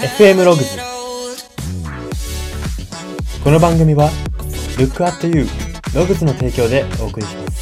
[0.00, 0.78] FM ログズ
[3.44, 4.08] この番組は
[4.78, 5.46] Look at You
[5.94, 7.60] ログズの提供でお送りします。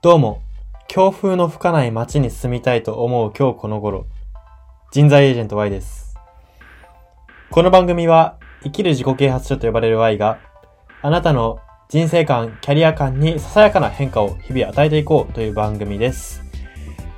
[0.00, 0.40] どうも
[0.88, 4.06] 強風の吹かない街に住みたいと思う今日この頃
[4.92, 6.11] 人材エージェント Y です。
[7.52, 10.38] この番組は生きる自己啓発書と呼ばれる Y が
[11.02, 11.58] あなたの
[11.90, 16.42] 人生観、キャリア観にささやかな変化を日々与えていこうという番組です。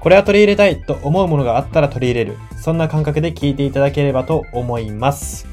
[0.01, 2.37] これは取り入れたいと思うものがあったら取り入れる。
[2.61, 5.47] そんな感覚で聞いていただければと思います。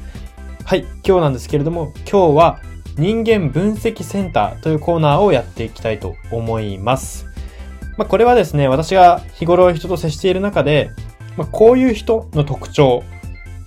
[0.64, 2.60] はい、今日なんですけれども、今日は
[2.98, 7.26] 人間分析センターというコーナーをやっていきたいと思います。
[7.96, 10.90] まあ、これはですね、私が日頃人と接している中で、
[11.36, 13.04] まあ、こういう人の特徴、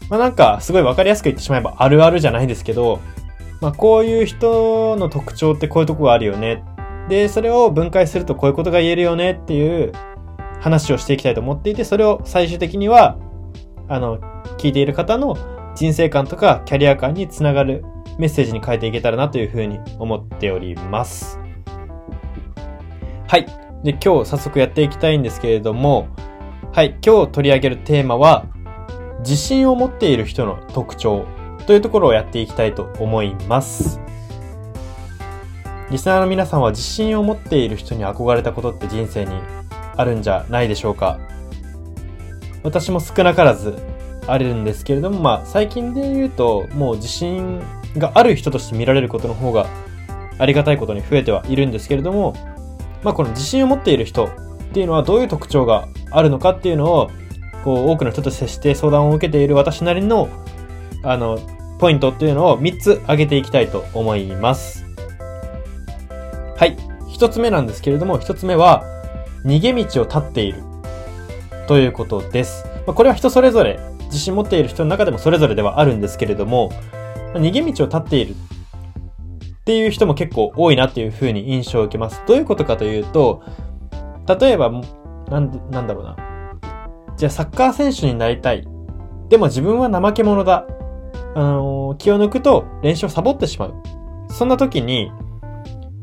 [0.09, 2.99] まあ、なんかすごいわかりやすく言ってしまえばあるあるじゃないですけど、
[3.61, 6.63] まあ、こういう人の特徴ってこういうとこがあるよね。
[7.09, 9.93] で、それを分解するとこういうことが言えるよねっていう
[10.61, 13.17] 話をしていきたいと思っていて、それを最終的には、
[13.87, 14.19] あの、
[14.57, 15.35] 聞いている方の
[15.75, 17.83] 人生観とかキャリア観につながる
[18.17, 21.39] メッセージに変えていけたらなというふうに思っております。
[23.27, 23.45] はい。
[23.83, 26.07] で、今日早速やっていきたいんですけれども、
[26.73, 26.97] はい。
[27.05, 28.45] 今日取り上げるテーマは、
[29.25, 31.25] 自信を持っている人の特徴
[31.65, 33.99] というところをやっていきたいと思います。
[35.89, 39.31] リスナーの皆さんは自信を持っている人に憧れたことって人生に
[39.97, 41.19] あるんじゃないでしょうか
[42.63, 43.75] 私も少なからず
[44.27, 47.63] あるんですけれども、まあ最近で言うともう自信
[47.97, 49.65] がある人として見られることの方が
[50.37, 52.35] ありがたいことに増えてはいるんですけれども、
[53.01, 54.29] まあこの自信を持っている人っ
[54.71, 57.09] ていうのはどういう特徴があるのかっていうのを
[57.65, 60.29] こう多くの人と接して相談を受けている私なりの
[61.03, 61.39] あの
[61.79, 64.85] ポイントっていうのを3つ挙げていきたいと思います。
[66.55, 66.77] はい。
[67.09, 68.83] 1つ目なんですけれども、1つ目は、
[69.43, 70.63] 逃げ道を立っている。
[71.67, 72.65] ということです。
[72.87, 76.71] まあ、これは人それぞれ、自信持っている人の中でもそれぞれではあるんですけれども、
[77.33, 78.35] 逃げ道を立っている。
[78.35, 82.21] っていう人も結構多いなっていう風に印象を受けます。
[82.25, 83.43] どういうことかというと、
[84.39, 84.71] 例えば、
[85.29, 86.24] なん、なんだろうな。
[87.17, 88.67] じゃあサッカー選手になりたい。
[89.29, 90.67] でも自分は怠け者だ。
[91.35, 93.73] あのー気を抜くと練習をサボってしまう。
[94.29, 95.11] そんな時に、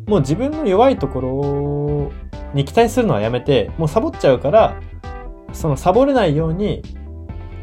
[0.06, 2.12] もう自分の弱いところ
[2.54, 4.80] に期待するのはやめて、もうサボっちゃうから、
[5.52, 6.82] そのサボれないように、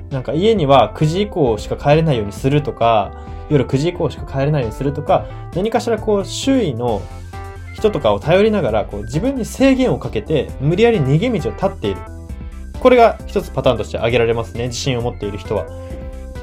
[0.09, 3.13] なんか家には9時以降しか帰れないようにするとか、
[3.49, 7.01] 夜9時以降しか帰れないようにするとか、何かしらこう周囲の
[7.73, 12.01] 人とかを頼りながら、こう自分に制限をかけて、無理やり逃げ道を立っている。
[12.79, 14.67] これが一つパターンとして挙げられますね。
[14.67, 15.65] 自信を持っている人は。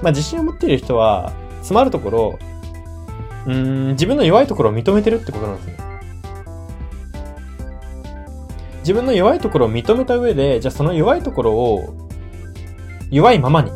[0.03, 1.33] まあ自信を持っている人は、
[1.63, 2.39] つまるところ、
[3.47, 5.77] うん、自分の弱いところを認めてるってことなんですね。
[8.81, 11.95] 自分の弱いところを認めた上で、じゃあその弱いところを、
[13.11, 13.71] 弱いままに。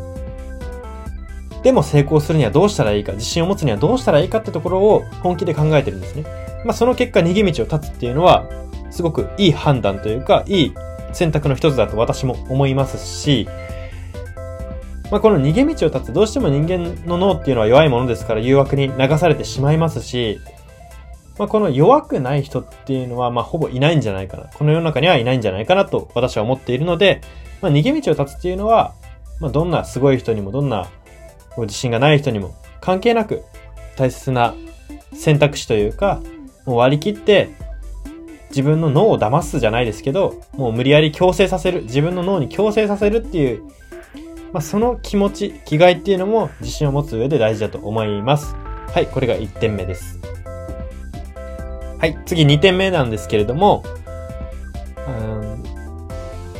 [1.63, 6.23] でも成功するにはどうしたらいいか、自信を持つにはどうしたらいいかってところを本気で考えてるんですね。
[6.63, 8.47] まあその結果逃げ道を立つっていうのは、
[8.89, 10.73] すごくいい判断というか、いい
[11.13, 13.47] 選択の一つだと私も思いますし、
[15.11, 20.39] まあ、この逃げ道を立つ、どうしても人間の脳っていうのは弱いものですから誘惑に流されてしまいますし、
[21.37, 24.45] まあ、この弱くない人っていうのは、まあ、ほぼいないんじゃないかな。
[24.53, 27.21] この世の中にはいないんじゃないかなと私は思っているので、
[27.61, 28.93] まあ、逃げ道を立つっていうのは、
[29.39, 30.87] まあ、どんなすごい人にも、どんな
[31.57, 33.43] 自信がない人にも関係なく
[33.97, 34.53] 大切な
[35.13, 36.21] 選択肢というか、
[36.65, 37.49] もう割り切って
[38.51, 43.63] 自分の脳を騙すじゃないですけど、もう無理やり強制させる、自分の脳に強制させるっていう
[44.53, 48.55] まあ、その気持ち、気概っていうのも自信を持つ上で大事だと思います。
[48.93, 50.19] はい、これが1点目です。
[51.99, 53.83] はい、次2点目なんですけれども、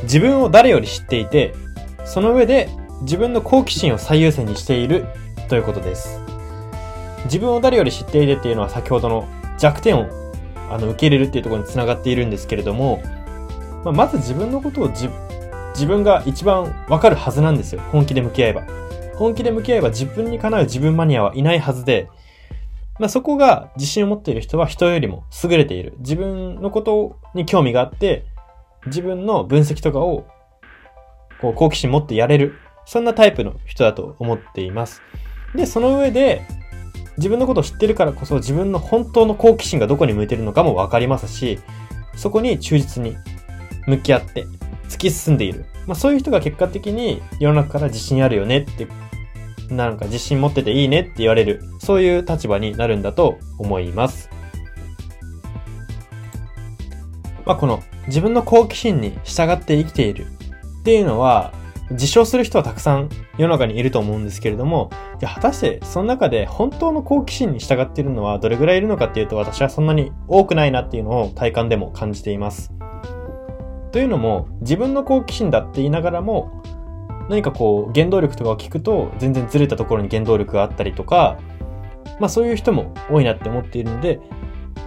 [0.04, 1.54] 自分を誰より知っていて、
[2.04, 2.68] その上で
[3.02, 5.06] 自分の好奇心を最優先にしている
[5.48, 6.20] ということです。
[7.24, 9.28] 自分を誰より知っていてっていうのは先ほどの
[9.58, 10.08] 弱点を
[10.72, 13.02] あの受け入れるっていうところにつながっているんですけれども、
[13.84, 15.08] まあ、まず自分のことを自
[15.74, 17.80] 自分が一番わかるはずなんですよ。
[17.92, 18.62] 本気で向き合えば。
[19.14, 22.08] 本気で向き合えば自分にかなう自分マニアはいないはずで、
[22.98, 25.94] まあ、そこが自信を持っている人は人よりも優れている。
[25.98, 28.24] 自分のことに興味があって、
[28.86, 30.26] 自分の分析とかを
[31.40, 32.54] こう好奇心持ってやれる。
[32.84, 35.02] そんなタイプの人だと思っています。
[35.54, 36.42] で、その上で、
[37.16, 41.58] 自分のことを知ってるからこそ自分の本当の好奇心がどこに向いてるのかもわかりますし、
[42.16, 43.16] そこに忠実に
[43.86, 44.46] 向き合って
[44.88, 45.66] 突き進んでいる。
[45.86, 48.86] まあそういう人が結果的に世の中から自信あるよねって
[49.70, 54.30] なんか自信持ってていいねって言われる、そういう立場になるんだと思います。
[57.44, 60.26] まあ、この自分の好奇心に従って生きている
[60.80, 61.52] っていうのは、
[61.92, 63.08] 自称する人はたくさん
[63.38, 72.72] 世の中にいると思うんですけれども、じゃ果たしてその中で本当の好奇心に従っているのはどれぐらいいるのかっていうと私はそんなに多くないなっていうのを体感でも感じています。
[73.92, 76.62] というのも自分の好奇心だって言いながらも
[77.28, 81.38] 何かこう原動力とかを聞くと全然ずれたところに原動力があったりとか
[82.18, 84.18] まあそういう人も多いなって思っているので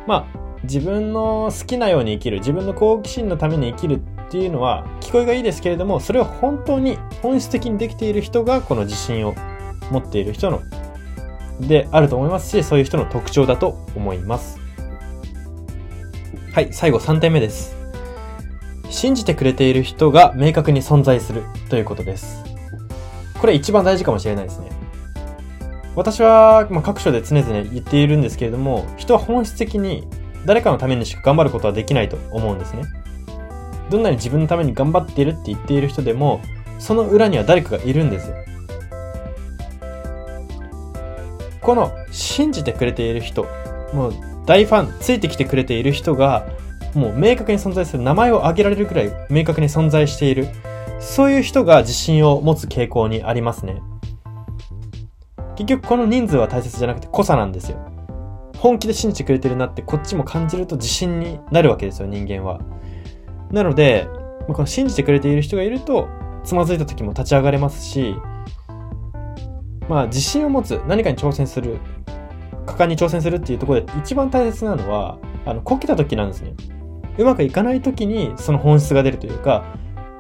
[0.07, 9.35] まあ自分の好きなように生きる自分の好奇心のために生きるっていうのは聞こえがいいですけれどもそれを本当に本質的にできている人がこの自信を
[9.91, 10.61] 持っている人の
[11.59, 14.59] であると思いますしそういう人の特徴だと思います。
[16.53, 17.75] はい最後3点目です。
[18.89, 22.43] 信じてくれている人が明確に存在するということです。
[23.39, 24.69] これ一番大事かもしれないですね。
[25.95, 30.05] 私は、まあ、各所で常々言っているんですけれども人は本質的に
[30.45, 32.83] 誰かのためにしか頑張ることはできないと思うんですね。
[33.89, 36.41] どんなに自分のために頑張っているって言っている人でも、
[36.79, 38.33] その裏には誰かがいるんです。
[41.61, 43.47] この信じてくれている人、
[43.93, 44.13] もう
[44.45, 46.45] 大ファン、ついてきてくれている人が、
[46.93, 50.47] もう明確に存在する、名前を挙げられるくらい明確に存在している、
[50.99, 53.81] そういう人が自信を持つ傾向にありますね。
[55.55, 57.77] 結局この人数は大切じゃなくて濃さなんですよ。
[58.57, 62.59] 本気で信じてくれてるなってこっちも感じると自信になるわけですよ、人間は。
[63.55, 64.09] なので、
[64.47, 66.09] この信じてくれている人がいると、
[66.43, 68.13] つまずいた時も立ち上がれますし、
[69.87, 71.77] まあ自信を持つ、何かに挑戦する、
[72.65, 76.53] 果敢に挑戦するっていうところで一番大切なのは、あの、こけた時なんですね。
[77.17, 79.63] うまくいかない時にその本質が出るというか、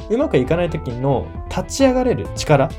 [0.09, 2.69] うまくいかない時の立ち上がれる力。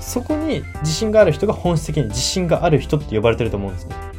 [0.00, 4.13] そこに自信がある人が本質的に自信がある人って呼ばれてると思うんですね。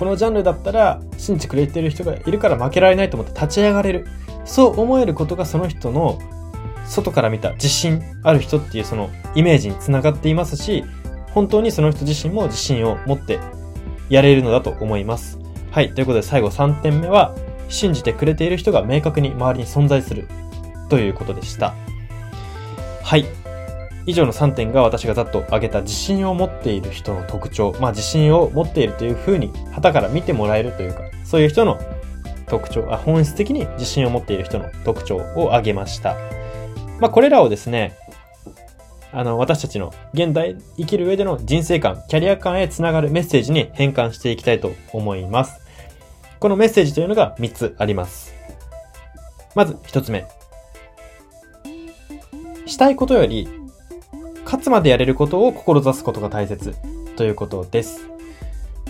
[0.00, 4.06] このジャンルだったら信じてくれてる人がいるから負けられないと思って立ち上がれる。
[4.46, 6.18] そう思えることがその人の
[6.86, 10.86] 外から見た自信ある人っていうそのイメージにつながっていますし、
[11.34, 13.40] 本当にその人自身も自信を持って
[14.08, 15.38] やれるのだと思います。
[15.70, 15.92] はい。
[15.92, 17.36] ということで最後3点目は、
[17.68, 20.28] 信じてくれている人が明確に周りに存在する
[20.88, 21.74] ということでした。
[23.02, 23.26] はい。
[24.06, 31.78] 以上の3点が私がざっと挙げた自信を持っている人の特徴、まあ自信を持っているというふうに、旗から見てもらえるというか、そういう人の
[32.46, 36.16] 特徴、あ本質的に自信を持っている人の特徴を挙げました。
[37.00, 37.96] まあこれらをですね、
[39.12, 45.60] あの、私たちの現代生きる上での人生観、キャリア観へつながるメッセージに変換していきたいと思います。
[46.38, 48.34] このメッセージというのが3つあります。
[49.54, 50.26] まず1つ目。
[52.66, 53.48] したいことより
[54.44, 56.74] 勝つまでやれることを志すことが大切
[57.16, 58.10] ということです。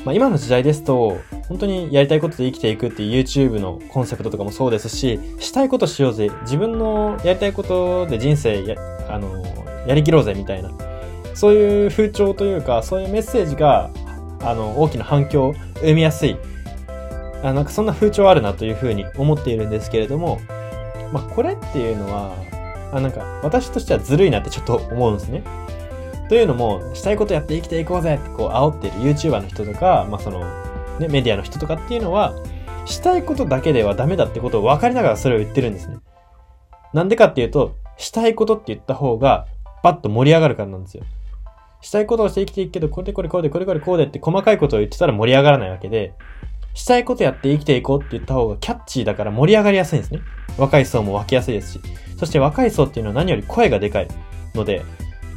[0.04, 1.18] まあ、今の時代ですと、
[1.48, 8.76] 本当にやりたいことで生きていくっていう YouTube のコンセプトとかもそうですし、したいことしようぜ、自分のやりたいことで人生や、
[9.08, 9.44] あの、
[9.86, 10.70] やりきろうぜみたいな、
[11.34, 13.90] そういう風潮というか、そういうメッセージが、
[14.40, 16.36] あの、大きな反響を生みやすい、
[17.42, 20.40] あなんかそんな風潮あるなというふうに思っているんですけれども、
[21.12, 22.32] まあ、これっていうのは、
[22.92, 25.42] あ、なんか、私としてはずるいなってちょっと思うんですね。
[26.28, 30.40] というのも、したいことやって生きていこうぜってこう煽ってる YouTuber の人とか、まあその、
[30.98, 32.34] ね、メディアの人とかっていうのは、
[32.86, 35.98] したいことだけではダメだってことを分かりながらそれを言ってるんですね。
[36.92, 39.46] なんでかっていうと、したいことって言った方が、
[39.82, 41.04] バッと盛り上がるからなんですよ。
[41.80, 46.14] したいことをして生きていくけど、これでこれこうで、これこれこうでって細かいことを言ってたら盛り上がらないわけで、
[46.74, 50.20] したいことやって生きていこうって言った方がキャッチーだから盛り上がりやすいんですね。
[50.58, 51.80] 若い層も湧きやすいですし。
[52.16, 54.08] そして若い層っていうのは何より声がでかい
[54.54, 54.82] ので、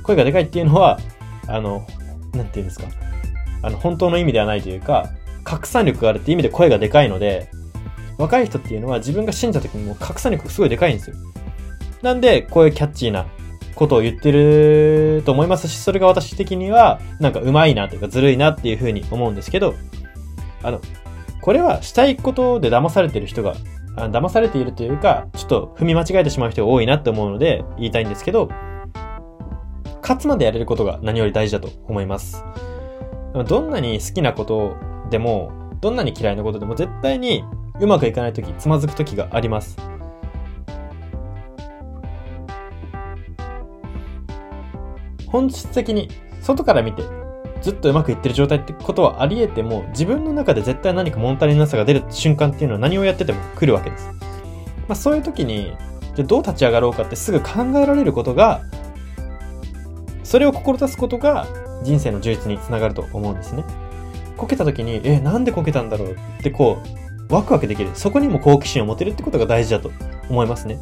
[0.04, 1.00] 声がでかいっていうのは、
[1.48, 1.88] あの、
[2.34, 2.88] なんていうんですか。
[3.62, 5.10] あの、本当の意味ではないというか、
[5.44, 7.50] 拡散力があるって意味で声がでかいので、
[8.18, 11.16] 若い人っていうのは自分が信じた時にも拡散力がすごいでかいんですよ。
[12.02, 13.26] なんで、こういうキャッチーな
[13.76, 19.76] ことを言ってると思いますし、それが私的には、なんか上手いなというかずるいなっていうふうに思うんですけど、
[20.62, 20.82] あの、
[21.44, 23.54] これはしたいことで騙されてる人が
[23.98, 28.50] 騙されているというか、ちょっと踏み間違えてしまう人が多いなって思うので言いたいんですけど、
[30.02, 32.46] 勝つまでやれることが何より大事だと思います。
[33.46, 34.78] どんなに好きなこと
[35.10, 37.44] でも、どんなに嫌いなことでも絶対に
[37.82, 39.78] うまくいかないとき、つまずくときがあります。
[45.28, 46.08] 本質的に
[46.42, 47.04] 外から見て
[47.64, 54.12] ずっとうまくいってる状態ってことはあり得ても、自分の中で絶対何か物足りなさが出る瞬間っていうのは何をやってても来るわけです。
[54.88, 55.76] まあそういう時に、
[56.14, 58.62] じゃどう立ち上がろうかってすぐ考えられることが、
[60.26, 61.48] それを志すことが
[61.84, 63.64] 人生の充実につながると思うんですね。
[64.36, 66.80] こけた時に、え、なんでこけたんだろうってこ
[67.30, 67.92] う、ワクワクできる。
[67.94, 69.92] そこにも好奇心を持てるってことが大事だと
[70.30, 70.80] 思いますね。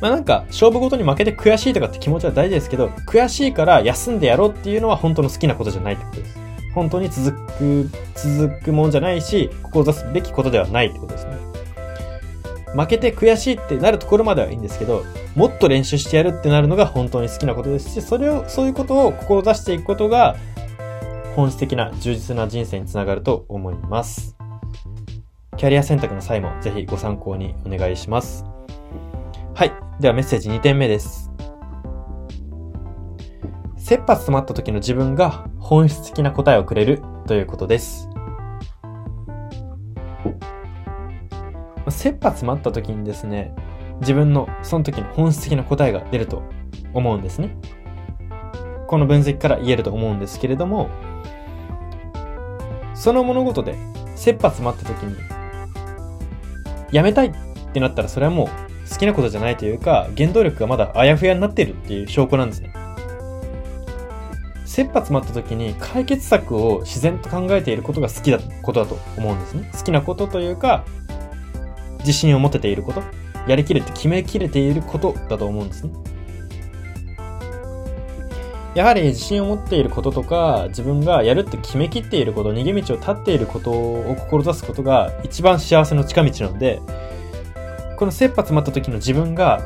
[0.00, 6.38] まあなんか、勝負ごとに負けて悔しいとかって気持ちは大事ですけど、悔しいから休んでやろうっていうのは本当の好きなことじゃないってことです。
[6.74, 11.36] 本当に続く、続くもんじゃないし、志すべきことではないってことですね。
[12.74, 15.02] 負けて悔しいってなるところまではいいんですけど、
[15.34, 20.36] もっと練習してやるってなるのが本当に好きなことですし、それを、そういうことを志していくことが、
[21.34, 24.36] 本質的な充実な人生につながると思います。
[25.56, 28.57] キャリア選択の際もぜひご参考にお願いします。
[30.00, 31.28] ではメッセージ2点目です。
[33.76, 38.08] 切羽詰まった時の自分が本質的な答えをくれるということです。
[41.88, 43.52] 切羽詰まった時にですね、
[43.98, 46.44] 自分のその時の本質的な答えが出ると
[46.94, 47.56] 思うんですね。
[48.86, 50.90] この分析から言えると思うんですけれども、
[52.94, 53.74] その物事で
[54.14, 55.16] 切羽詰まった時に、
[56.92, 57.32] やめたいっ
[57.72, 62.72] てなったらそれはもう好きなことじゃないというか、原動力がまだあやふやになっているっていう証拠なんですね。
[64.64, 69.70] 切羽詰まった時に解決策を自然と考えていることが好きだことだと思うんですね。
[69.72, 70.84] 好きなことというか、
[72.00, 73.02] 自信を持てていること、
[73.46, 75.92] やりきれて決めきれていることだと思うんですね。
[78.74, 86.80] やはり自信を持っていることとか、自分がやるって決めきっていること、逃げ道を立っていることを志すことが一番幸せの近道なので、
[87.98, 89.60] この切羽詰まった時の自分が、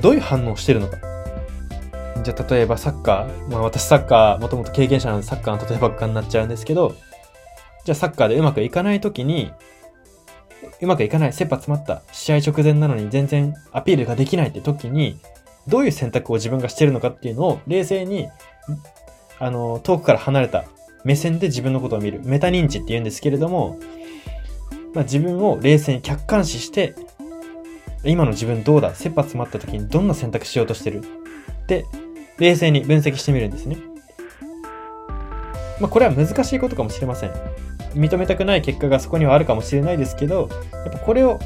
[0.00, 0.98] どういう反応をしてるのか。
[2.22, 3.50] じゃあ、例えばサッカー。
[3.50, 6.94] まあ私サッカー、もともと経験者なのでサッカーの例えばっかになっちゃうんですけど、
[7.84, 9.50] じゃあサッカーでうまくいかない時に、
[10.80, 15.18] うまくいかない、切羽詰まった試合直前なのに全然アピールができないって時に、
[15.66, 18.28] どういう選択を自分がしてるのかっていうのを冷静に、
[19.40, 20.64] あの、遠くから離れた
[21.02, 22.20] 目線で自分のことを見る。
[22.22, 23.80] メタ認知って言うんですけれども、
[24.94, 26.94] まあ、自分を冷静に客観視して、
[28.04, 31.84] 今の自分どうだ切羽詰まった時にどんな選択しようとしてるって、
[32.38, 33.76] 冷静に分析してみるんですね。
[35.80, 37.32] まあ、これは難しいことかもしれません。
[37.94, 41.38] 認めたくない結果がそこにはあるかもしれないですけど、やっぱこれを、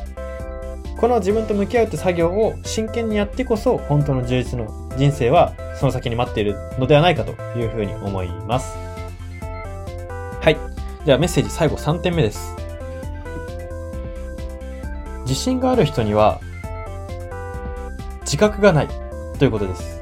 [0.99, 8.77] この自分と向き合うって作業を真剣にやってこそ、本当の充実の人生はその先に待っているのではないかというふうに思います。
[10.41, 10.57] はい。
[11.05, 12.68] ではメッセージ最後3点目です。
[15.29, 16.41] 自信がある人には
[18.23, 18.89] 自覚がない
[19.39, 20.01] ということです。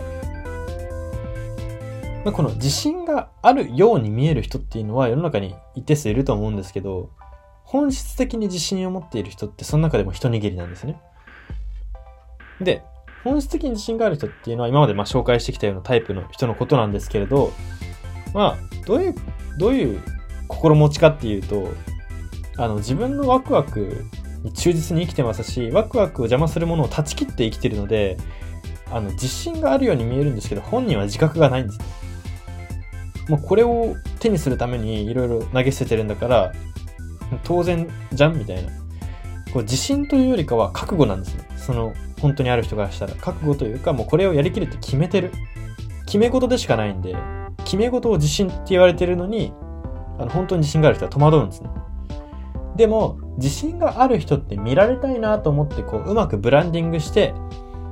[2.24, 7.10] ま、この自信があるように見える人っていうのは世の中に一定数いると思うんですけど、
[7.64, 11.00] 本質的に自信を持っている人ってその中でも一握りなんですね。
[12.60, 12.84] で、
[13.24, 17.52] 本質的に自信がある人っていうのは今までま紹介してきたようなタイプの人のことなんですけれど、
[18.32, 19.14] まあ、どういう、
[19.58, 20.00] どういう
[20.46, 21.72] 心持ちかっていうと、
[22.58, 24.04] あの、自分のワクワク
[24.54, 28.16] 忠実に生きてますし、ワクワクを邪魔するものを断ち切って生きてるので、
[28.90, 31.80] あの、自信があるように見えるんですけど、本人は自覚がないんです。
[33.28, 36.52] もうこれを手にするためにいろいろ投げ捨ててるんだから、
[37.42, 38.70] 当然じゃんみたいな。
[39.52, 41.44] こう自信というよりかは覚悟なんですね。
[41.56, 43.14] その、本当にある人がしたら。
[43.14, 45.32] 覚悟というか、もうこれをやりきるって決めてる。
[46.06, 47.16] 決め事でしかないんで、
[47.64, 49.52] 決め事を自信って言われてるのに、
[50.18, 51.70] あの、本当に自信がある人は戸惑うんですね。
[52.76, 57.34] でも、自信がある人って見られたいなと思って、こう、うまくブランディングして、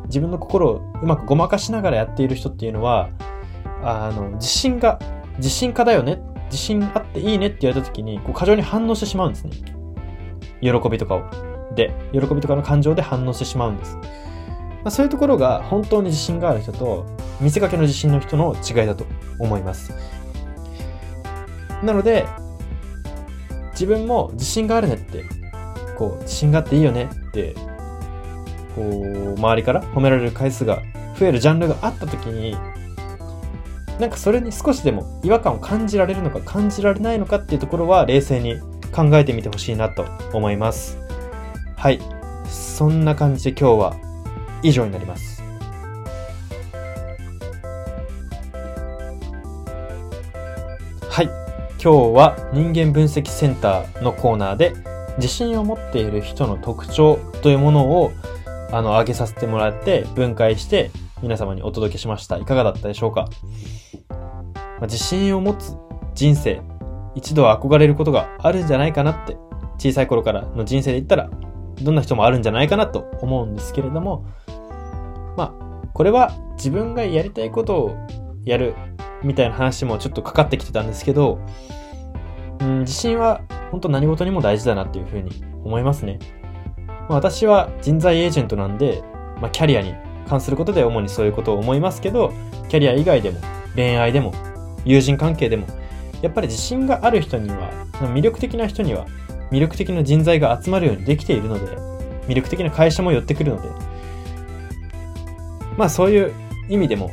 [0.07, 3.11] 自分の心をうまくごまかしながらやっている人っていうのは、
[3.83, 4.99] あの、自信が、
[5.37, 9.53] 自信家だよね、自信あっていいねって言われた時に、こう、過剰に反応してしまうんですね。
[10.61, 11.25] 喜びとかを。
[11.75, 13.97] で、喜びとかの感情で反応してしまうんです。
[13.97, 14.03] ま
[14.89, 17.07] あ、そういうところが本当に自信がある人と、
[17.41, 19.05] 見せかけの自信の人の違いだと
[19.39, 19.93] 思います。
[21.83, 22.27] なので、
[23.75, 25.25] 自分も自信があるねって、
[25.99, 27.55] こう、自信があっていいよねって、
[28.75, 30.83] こう、周りから褒められる回数が
[31.19, 32.57] 増えるジャンルがあった時に、
[33.99, 38.59] なんかそれに少しでも違和感を感じられるのか感じられないのかっていうところは冷静に
[38.93, 40.99] 考えてみてほしいなと思います。
[41.77, 42.01] はい。
[42.49, 43.97] そんな感じで今日は
[44.63, 45.34] 以上になります。
[51.85, 54.73] 今日は人間分析センターのコーナーで
[55.19, 58.11] 自信を持っている人の特徴というものを
[58.73, 62.39] あの、上げさせてもらって分解して皆様にお届けしました。
[62.39, 63.29] いかがだったでしょうか、
[64.09, 65.77] まあ、自信を持つ
[66.15, 66.63] 人生、
[67.15, 69.37] 一度は憧れることがあるんじゃないかなって、
[69.77, 71.29] 小さい頃からの人生で言ったら、
[71.83, 74.25] どんな人もあるんじゃないかなと思うんですけれども、
[75.37, 77.97] まあ、これは自分がやりたいことを
[78.47, 78.75] やる
[79.23, 81.41] みたいな話もちょっとかかってきてたんですけど、
[82.61, 85.31] うん、自信は本当何事にも大事だなっていうふうに
[85.65, 86.19] 思いますね。
[86.87, 89.03] まあ、私は人材エージェントなんで、
[89.41, 89.95] まあ、キャリアに
[90.29, 92.33] 関することで主にそういうことを思いますけど、
[92.69, 93.41] キャリア以外でも、
[93.75, 94.33] 恋愛でも、
[94.85, 95.67] 友人関係でも、
[96.23, 99.07] やっぱり自信がある人には、魅力的な人には、
[99.51, 101.77] 魅力的な人材が集まるようにできているので、
[102.27, 103.69] 魅力的な会社も寄ってくるので、
[105.77, 106.33] まあそういう
[106.69, 107.11] 意味でも、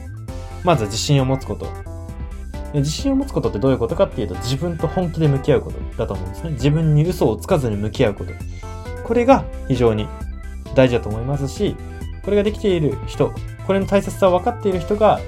[0.64, 1.91] まず自信を持つこと。
[2.80, 6.52] 自信を持つことってどういうことかっていうと、自分と本気で向き合うことだと思うんですね。
[6.52, 8.32] 自分に嘘をつかずに向き合うこと。
[9.04, 10.08] これが非常に
[10.76, 11.76] 大事だと思いますし、
[12.24, 13.34] これができている人、
[13.68, 15.20] これの大切さを分かっている人が、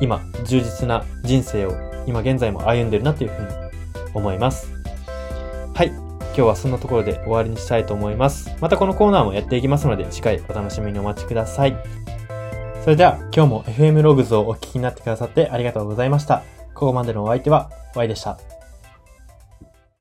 [0.00, 1.72] 今、充実な人生を
[2.06, 3.48] 今現在も歩んでるなというふうに
[4.14, 4.72] 思います。
[5.74, 5.88] はい。
[6.38, 8.54] 今日はそんなところで終わりにしたいと思います。
[8.60, 11.76] またこのコーナーもやっていきますので、次回お楽しみにお待ちください。
[12.84, 16.57] それでは、今日も FM ログズをお聞きになってくださってありがとうございました。
[16.78, 18.38] ここまでのお相手は、Y でした。